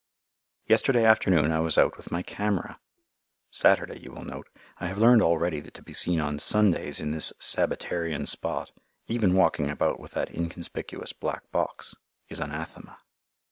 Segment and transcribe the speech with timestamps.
[0.65, 2.79] Yesterday afternoon I was out with my camera.
[3.51, 4.49] (Saturday you will note.
[4.79, 8.71] I have learned already that to be seen on Sundays in this Sabbatarian spot,
[9.05, 11.95] even walking about with that inconspicuous black box,
[12.29, 12.97] is anathema.)